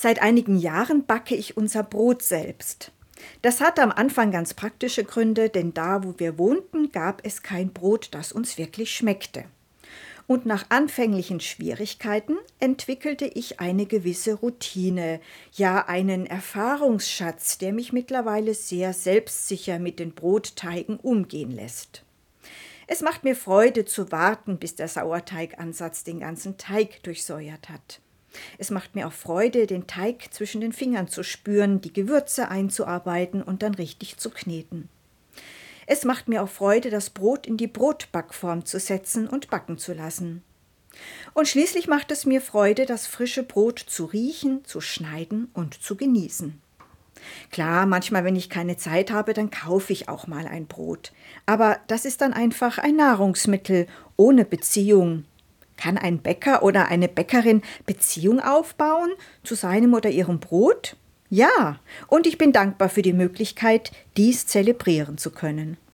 Seit 0.00 0.22
einigen 0.22 0.56
Jahren 0.56 1.06
backe 1.06 1.34
ich 1.34 1.56
unser 1.56 1.82
Brot 1.82 2.22
selbst. 2.22 2.92
Das 3.42 3.60
hatte 3.60 3.82
am 3.82 3.90
Anfang 3.90 4.30
ganz 4.30 4.54
praktische 4.54 5.02
Gründe, 5.02 5.48
denn 5.48 5.74
da, 5.74 6.04
wo 6.04 6.14
wir 6.18 6.38
wohnten, 6.38 6.92
gab 6.92 7.26
es 7.26 7.42
kein 7.42 7.72
Brot, 7.72 8.10
das 8.12 8.30
uns 8.30 8.58
wirklich 8.58 8.94
schmeckte. 8.94 9.46
Und 10.28 10.46
nach 10.46 10.66
anfänglichen 10.68 11.40
Schwierigkeiten 11.40 12.36
entwickelte 12.60 13.26
ich 13.26 13.58
eine 13.58 13.86
gewisse 13.86 14.34
Routine, 14.34 15.18
ja 15.54 15.88
einen 15.88 16.26
Erfahrungsschatz, 16.26 17.58
der 17.58 17.72
mich 17.72 17.92
mittlerweile 17.92 18.54
sehr 18.54 18.92
selbstsicher 18.92 19.80
mit 19.80 19.98
den 19.98 20.12
Brotteigen 20.12 21.00
umgehen 21.00 21.50
lässt. 21.50 22.04
Es 22.86 23.02
macht 23.02 23.24
mir 23.24 23.34
Freude 23.34 23.84
zu 23.84 24.12
warten, 24.12 24.58
bis 24.58 24.76
der 24.76 24.86
Sauerteigansatz 24.86 26.04
den 26.04 26.20
ganzen 26.20 26.56
Teig 26.56 27.02
durchsäuert 27.02 27.68
hat. 27.68 28.00
Es 28.58 28.70
macht 28.70 28.94
mir 28.94 29.06
auch 29.06 29.12
Freude, 29.12 29.66
den 29.66 29.86
Teig 29.86 30.32
zwischen 30.32 30.60
den 30.60 30.72
Fingern 30.72 31.08
zu 31.08 31.22
spüren, 31.22 31.80
die 31.80 31.92
Gewürze 31.92 32.48
einzuarbeiten 32.48 33.42
und 33.42 33.62
dann 33.62 33.74
richtig 33.74 34.18
zu 34.18 34.30
kneten. 34.30 34.88
Es 35.86 36.04
macht 36.04 36.28
mir 36.28 36.42
auch 36.42 36.48
Freude, 36.48 36.90
das 36.90 37.10
Brot 37.10 37.46
in 37.46 37.56
die 37.56 37.66
Brotbackform 37.66 38.66
zu 38.66 38.78
setzen 38.78 39.26
und 39.26 39.48
backen 39.48 39.78
zu 39.78 39.94
lassen. 39.94 40.42
Und 41.32 41.48
schließlich 41.48 41.88
macht 41.88 42.10
es 42.10 42.26
mir 42.26 42.40
Freude, 42.40 42.84
das 42.84 43.06
frische 43.06 43.42
Brot 43.42 43.78
zu 43.78 44.04
riechen, 44.04 44.64
zu 44.64 44.80
schneiden 44.80 45.48
und 45.54 45.80
zu 45.82 45.96
genießen. 45.96 46.60
Klar, 47.50 47.86
manchmal, 47.86 48.24
wenn 48.24 48.36
ich 48.36 48.50
keine 48.50 48.76
Zeit 48.76 49.10
habe, 49.10 49.34
dann 49.34 49.50
kaufe 49.50 49.92
ich 49.92 50.08
auch 50.08 50.26
mal 50.26 50.46
ein 50.46 50.66
Brot. 50.66 51.12
Aber 51.46 51.78
das 51.86 52.04
ist 52.04 52.20
dann 52.20 52.32
einfach 52.32 52.78
ein 52.78 52.96
Nahrungsmittel 52.96 53.86
ohne 54.16 54.44
Beziehung, 54.44 55.24
kann 55.78 55.96
ein 55.96 56.18
Bäcker 56.18 56.62
oder 56.62 56.88
eine 56.88 57.08
Bäckerin 57.08 57.62
Beziehung 57.86 58.40
aufbauen 58.40 59.10
zu 59.42 59.54
seinem 59.54 59.94
oder 59.94 60.10
ihrem 60.10 60.40
Brot? 60.40 60.96
Ja, 61.30 61.78
und 62.06 62.26
ich 62.26 62.36
bin 62.36 62.52
dankbar 62.52 62.90
für 62.90 63.02
die 63.02 63.14
Möglichkeit, 63.14 63.92
dies 64.18 64.46
zelebrieren 64.46 65.16
zu 65.16 65.30
können. 65.30 65.78